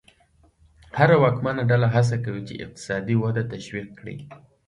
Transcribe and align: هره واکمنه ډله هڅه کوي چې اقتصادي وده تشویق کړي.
هره 0.97 1.15
واکمنه 1.23 1.63
ډله 1.69 1.87
هڅه 1.95 2.15
کوي 2.25 2.41
چې 2.47 2.61
اقتصادي 2.65 3.15
وده 3.23 3.43
تشویق 3.53 3.89
کړي. 3.99 4.15